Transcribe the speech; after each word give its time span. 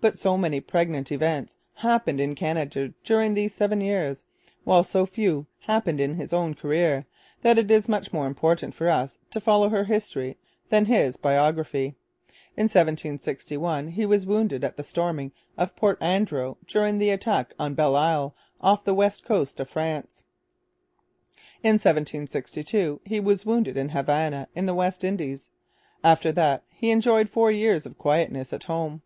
But 0.00 0.18
so 0.18 0.38
many 0.38 0.60
pregnant 0.60 1.12
events 1.12 1.56
happened 1.74 2.18
in 2.18 2.34
Canada 2.34 2.94
during 3.04 3.34
these 3.34 3.54
seven 3.54 3.82
years, 3.82 4.24
while 4.64 4.82
so 4.82 5.04
few 5.04 5.48
happened 5.66 6.00
in 6.00 6.14
his 6.14 6.32
own 6.32 6.54
career, 6.54 7.04
that 7.42 7.58
it 7.58 7.70
is 7.70 7.86
much 7.86 8.10
more 8.10 8.26
important 8.26 8.72
for 8.74 8.88
us 8.88 9.18
to 9.32 9.38
follow 9.38 9.68
her 9.68 9.84
history 9.84 10.38
than 10.70 10.86
his 10.86 11.18
biography. 11.18 11.94
In 12.56 12.68
1761 12.72 13.88
he 13.88 14.06
was 14.06 14.24
wounded 14.24 14.64
at 14.64 14.78
the 14.78 14.82
storming 14.82 15.30
of 15.58 15.76
Port 15.76 16.00
Andro 16.00 16.56
during 16.66 16.96
the 16.96 17.10
attack 17.10 17.52
on 17.58 17.74
Belle 17.74 17.96
Isle 17.96 18.34
off 18.62 18.82
the 18.82 18.94
west 18.94 19.26
coast 19.26 19.60
of 19.60 19.68
France. 19.68 20.24
In 21.62 21.74
1762 21.74 23.02
he 23.04 23.20
was 23.20 23.44
wounded 23.44 23.76
at 23.76 23.90
Havana 23.90 24.48
in 24.56 24.64
the 24.64 24.74
West 24.74 25.04
Indies. 25.04 25.50
After 26.02 26.32
that 26.32 26.62
he 26.70 26.90
enjoyed 26.90 27.28
four 27.28 27.50
years 27.50 27.84
of 27.84 27.98
quietness 27.98 28.54
at 28.54 28.64
home. 28.64 29.02